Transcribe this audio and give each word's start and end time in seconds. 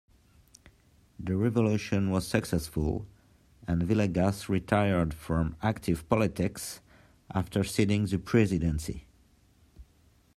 The 1.19 1.37
revolution 1.37 2.09
was 2.09 2.25
successful, 2.27 3.05
and 3.67 3.83
Villegas 3.83 4.49
retired 4.49 5.13
from 5.13 5.55
active 5.61 6.09
politics 6.09 6.79
after 7.29 7.63
ceding 7.63 8.05
the 8.07 8.17
presidency. 8.17 9.05